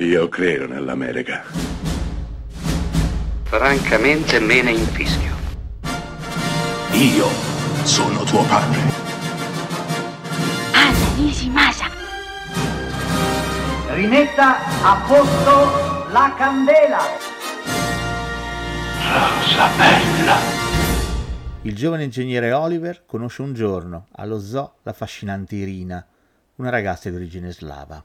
Io 0.00 0.28
credo 0.28 0.68
nell'America. 0.68 1.42
Francamente 3.42 4.38
me 4.38 4.62
ne 4.62 4.70
infischio. 4.70 5.34
Io 6.92 7.26
sono 7.82 8.22
tuo 8.22 8.44
padre. 8.44 8.78
Anna 10.72 11.14
Nishimasa. 11.16 11.86
Rimetta 13.88 14.58
a 14.84 15.04
posto 15.04 16.12
la 16.12 16.32
candela. 16.38 17.00
Rosa 19.02 19.68
bella. 19.76 20.36
Il 21.62 21.74
giovane 21.74 22.04
ingegnere 22.04 22.52
Oliver 22.52 23.02
conosce 23.04 23.42
un 23.42 23.52
giorno 23.52 24.06
allo 24.12 24.38
zoo 24.38 24.74
la 24.84 24.92
affascinante 24.92 25.56
Irina, 25.56 26.06
una 26.54 26.70
ragazza 26.70 27.10
di 27.10 27.16
origine 27.16 27.50
slava. 27.50 28.00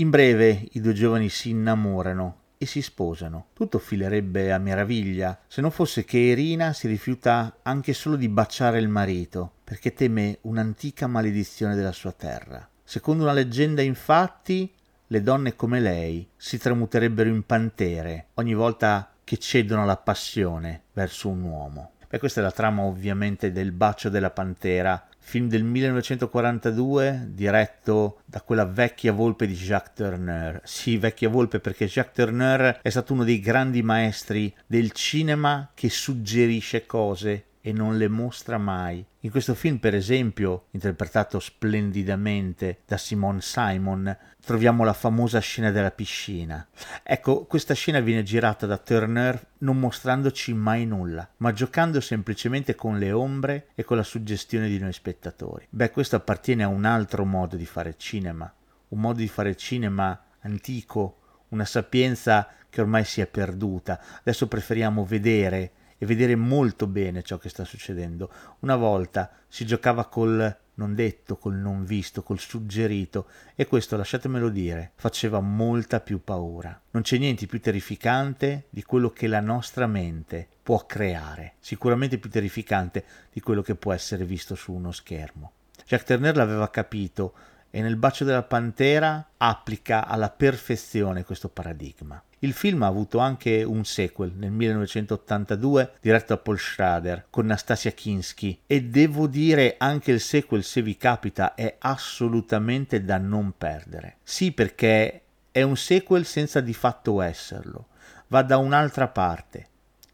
In 0.00 0.10
breve 0.10 0.68
i 0.74 0.80
due 0.80 0.92
giovani 0.92 1.28
si 1.28 1.50
innamorano 1.50 2.42
e 2.56 2.66
si 2.66 2.82
sposano. 2.82 3.46
Tutto 3.52 3.80
filerebbe 3.80 4.52
a 4.52 4.58
meraviglia 4.58 5.36
se 5.48 5.60
non 5.60 5.72
fosse 5.72 6.04
che 6.04 6.18
Irina 6.18 6.72
si 6.72 6.86
rifiuta 6.86 7.58
anche 7.62 7.92
solo 7.92 8.14
di 8.14 8.28
baciare 8.28 8.78
il 8.78 8.86
marito 8.86 9.54
perché 9.64 9.94
teme 9.94 10.38
un'antica 10.42 11.08
maledizione 11.08 11.74
della 11.74 11.90
sua 11.90 12.12
terra. 12.12 12.68
Secondo 12.84 13.24
una 13.24 13.32
leggenda, 13.32 13.82
infatti, 13.82 14.72
le 15.08 15.20
donne 15.20 15.56
come 15.56 15.80
lei 15.80 16.28
si 16.36 16.58
tramuterebbero 16.58 17.28
in 17.28 17.42
pantere 17.42 18.26
ogni 18.34 18.54
volta 18.54 19.10
che 19.24 19.38
cedono 19.38 19.82
alla 19.82 19.96
passione 19.96 20.82
verso 20.92 21.28
un 21.28 21.42
uomo. 21.42 21.94
Beh, 22.08 22.20
questa 22.20 22.38
è 22.38 22.44
la 22.44 22.52
trama 22.52 22.82
ovviamente 22.82 23.50
del 23.50 23.72
Bacio 23.72 24.08
della 24.08 24.30
Pantera, 24.30 25.07
film 25.28 25.46
del 25.46 25.62
1942 25.62 27.26
diretto 27.32 28.22
da 28.24 28.40
quella 28.40 28.64
vecchia 28.64 29.12
volpe 29.12 29.46
di 29.46 29.52
Jacques 29.52 29.92
Turner. 29.94 30.58
Sì, 30.64 30.96
vecchia 30.96 31.28
volpe 31.28 31.60
perché 31.60 31.84
Jacques 31.84 32.14
Turner 32.14 32.80
è 32.80 32.88
stato 32.88 33.12
uno 33.12 33.24
dei 33.24 33.38
grandi 33.38 33.82
maestri 33.82 34.50
del 34.66 34.90
cinema 34.92 35.70
che 35.74 35.90
suggerisce 35.90 36.86
cose 36.86 37.44
e 37.68 37.72
non 37.72 37.98
le 37.98 38.08
mostra 38.08 38.56
mai. 38.56 39.04
In 39.20 39.30
questo 39.30 39.54
film, 39.54 39.76
per 39.76 39.94
esempio, 39.94 40.68
interpretato 40.70 41.38
splendidamente 41.38 42.78
da 42.86 42.96
Simone 42.96 43.42
Simon, 43.42 44.16
troviamo 44.42 44.84
la 44.84 44.94
famosa 44.94 45.38
scena 45.40 45.70
della 45.70 45.90
piscina. 45.90 46.66
Ecco, 47.02 47.44
questa 47.44 47.74
scena 47.74 48.00
viene 48.00 48.22
girata 48.22 48.64
da 48.64 48.78
Turner 48.78 49.48
non 49.58 49.78
mostrandoci 49.78 50.54
mai 50.54 50.86
nulla, 50.86 51.28
ma 51.38 51.52
giocando 51.52 52.00
semplicemente 52.00 52.74
con 52.74 52.98
le 52.98 53.12
ombre 53.12 53.66
e 53.74 53.84
con 53.84 53.98
la 53.98 54.02
suggestione 54.02 54.66
di 54.66 54.78
noi 54.78 54.94
spettatori. 54.94 55.66
Beh, 55.68 55.90
questo 55.90 56.16
appartiene 56.16 56.62
a 56.62 56.68
un 56.68 56.86
altro 56.86 57.26
modo 57.26 57.56
di 57.56 57.66
fare 57.66 57.96
cinema, 57.98 58.50
un 58.88 58.98
modo 58.98 59.18
di 59.18 59.28
fare 59.28 59.54
cinema 59.56 60.18
antico, 60.40 61.18
una 61.48 61.66
sapienza 61.66 62.48
che 62.70 62.80
ormai 62.80 63.04
si 63.04 63.20
è 63.20 63.26
perduta. 63.26 64.00
Adesso 64.20 64.48
preferiamo 64.48 65.04
vedere 65.04 65.72
e 65.98 66.06
vedere 66.06 66.36
molto 66.36 66.86
bene 66.86 67.22
ciò 67.22 67.36
che 67.36 67.48
sta 67.48 67.64
succedendo. 67.64 68.30
Una 68.60 68.76
volta 68.76 69.30
si 69.48 69.66
giocava 69.66 70.06
col 70.06 70.56
non 70.78 70.94
detto, 70.94 71.36
col 71.36 71.56
non 71.56 71.84
visto, 71.84 72.22
col 72.22 72.38
suggerito 72.38 73.26
e 73.54 73.66
questo, 73.66 73.96
lasciatemelo 73.96 74.48
dire, 74.48 74.92
faceva 74.94 75.40
molta 75.40 76.00
più 76.00 76.22
paura. 76.22 76.80
Non 76.92 77.02
c'è 77.02 77.18
niente 77.18 77.46
più 77.46 77.60
terrificante 77.60 78.66
di 78.70 78.82
quello 78.82 79.10
che 79.10 79.26
la 79.26 79.40
nostra 79.40 79.86
mente 79.86 80.46
può 80.62 80.86
creare, 80.86 81.54
sicuramente 81.58 82.18
più 82.18 82.30
terrificante 82.30 83.04
di 83.32 83.40
quello 83.40 83.62
che 83.62 83.74
può 83.74 83.92
essere 83.92 84.24
visto 84.24 84.54
su 84.54 84.72
uno 84.72 84.92
schermo. 84.92 85.52
Jack 85.84 86.04
Turner 86.04 86.36
l'aveva 86.36 86.70
capito 86.70 87.34
e 87.70 87.80
nel 87.80 87.96
bacio 87.96 88.24
della 88.24 88.42
pantera 88.42 89.30
applica 89.36 90.06
alla 90.06 90.30
perfezione 90.30 91.24
questo 91.24 91.48
paradigma. 91.48 92.22
Il 92.40 92.52
film 92.52 92.82
ha 92.84 92.86
avuto 92.86 93.18
anche 93.18 93.64
un 93.64 93.84
sequel 93.84 94.32
nel 94.36 94.52
1982 94.52 95.94
diretto 96.00 96.34
da 96.34 96.40
Paul 96.40 96.58
Schrader 96.58 97.26
con 97.30 97.46
Nastasia 97.46 97.90
Kinski 97.90 98.60
e 98.64 98.84
devo 98.84 99.26
dire 99.26 99.74
anche 99.76 100.12
il 100.12 100.20
sequel 100.20 100.62
se 100.62 100.80
vi 100.82 100.96
capita 100.96 101.54
è 101.54 101.76
assolutamente 101.80 103.04
da 103.04 103.18
non 103.18 103.54
perdere. 103.58 104.18
Sì 104.22 104.52
perché 104.52 105.22
è 105.50 105.62
un 105.62 105.76
sequel 105.76 106.24
senza 106.24 106.60
di 106.60 106.74
fatto 106.74 107.20
esserlo, 107.20 107.88
va 108.28 108.42
da 108.42 108.58
un'altra 108.58 109.08
parte, 109.08 109.67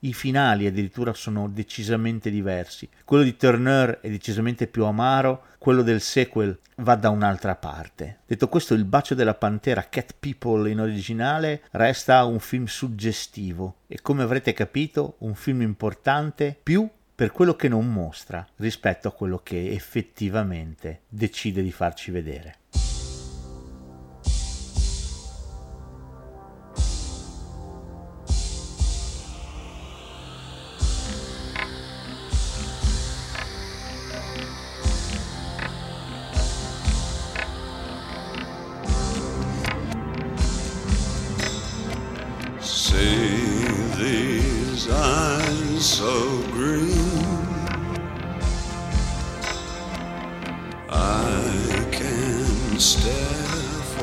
i 0.05 0.13
finali 0.13 0.67
addirittura 0.67 1.13
sono 1.15 1.49
decisamente 1.49 2.31
diversi. 2.31 2.89
Quello 3.05 3.23
di 3.23 3.37
Turner 3.37 4.01
è 4.01 4.09
decisamente 4.09 4.67
più 4.67 4.85
amaro, 4.85 5.47
quello 5.59 5.83
del 5.83 6.01
sequel 6.01 6.59
va 6.77 6.95
da 6.95 7.09
un'altra 7.09 7.57
parte. 7.57 8.21
Detto 8.27 8.49
questo, 8.49 8.75
Il 8.75 8.85
bacio 8.85 9.15
della 9.15 9.35
pantera 9.35 9.89
Cat 9.89 10.15
People 10.19 10.71
in 10.71 10.81
originale 10.81 11.63
resta 11.73 12.25
un 12.25 12.39
film 12.39 12.67
suggestivo 12.67 13.77
e 13.87 14.01
come 14.03 14.23
avrete 14.23 14.53
capito 14.53 15.17
un 15.19 15.35
film 15.35 15.63
importante 15.63 16.59
più 16.63 16.89
per 17.15 17.31
quello 17.31 17.55
che 17.55 17.69
non 17.69 17.91
mostra 17.93 18.47
rispetto 18.57 19.09
a 19.09 19.13
quello 19.13 19.41
che 19.43 19.71
effettivamente 19.71 21.03
decide 21.09 21.63
di 21.63 21.73
farci 21.73 22.11
vedere. 22.11 22.57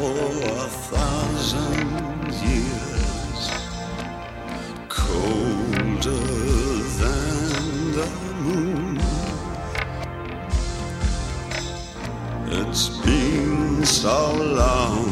for 0.02 0.08
a 0.08 0.68
thousand 0.90 2.34
years, 2.50 3.42
colder 4.90 6.26
than 7.02 7.92
the 7.98 8.10
moon. 8.42 9.00
It's 12.48 12.88
been 13.06 13.86
so 13.86 14.18
long, 14.62 15.10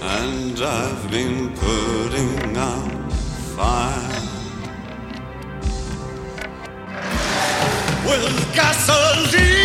and 0.00 0.58
I've 0.58 1.10
been 1.10 1.52
putting 1.56 2.56
out 2.56 3.12
fire. 3.54 4.14
With 8.08 8.54
gasoline 8.54 9.57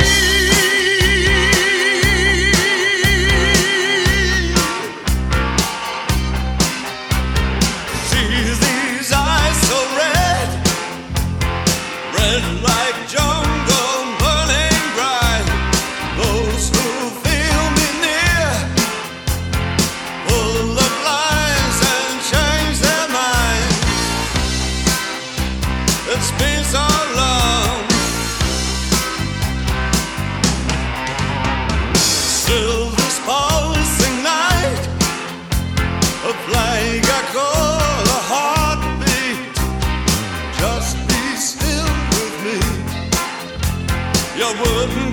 wouldn't 44.60 45.13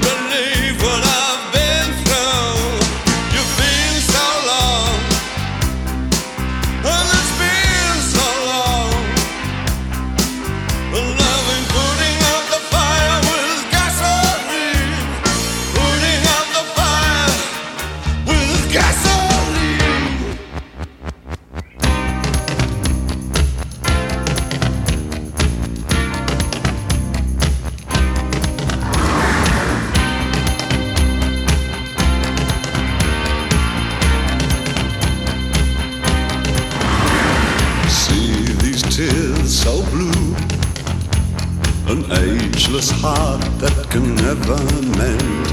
An 41.91 42.05
ageless 42.13 42.89
heart 43.03 43.41
that 43.59 43.91
can 43.91 44.15
never 44.15 44.59
mend, 44.95 45.47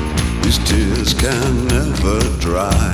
these 0.43 0.59
tears 0.69 1.11
can 1.15 1.65
never 1.65 2.19
dry. 2.37 2.93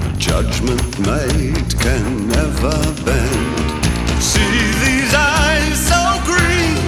A 0.00 0.16
judgment 0.16 0.88
made 1.04 1.68
can 1.84 2.28
never 2.28 2.72
bend. 3.04 3.84
See 4.24 4.56
these 4.80 5.12
eyes 5.12 5.76
so 5.84 6.00
green, 6.24 6.80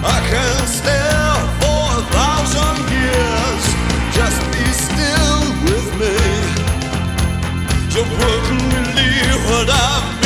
I 0.00 0.18
can 0.32 0.60
stare 0.64 1.36
for 1.60 1.84
a 2.00 2.04
thousand 2.16 2.80
years. 2.96 3.64
Just 4.16 4.40
be 4.56 4.64
still 4.72 5.40
with 5.68 5.88
me. 6.00 6.16
You 7.92 8.08
wouldn't 8.08 8.64
believe 8.72 9.40
what 9.52 9.68
I've 9.68 10.19